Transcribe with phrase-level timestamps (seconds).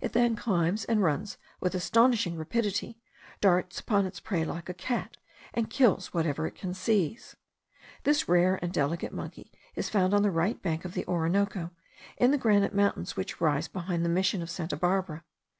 [0.00, 2.98] It then climbs and runs with astonishing rapidity;
[3.40, 5.18] darts upon its prey like a cat;
[5.54, 7.36] and kills whatever it can seize.
[8.02, 11.70] This rare and delicate monkey is found on the right bank of the Orinoco,
[12.16, 15.22] in the granite mountains which rise behind the Mission of Santa Barbara.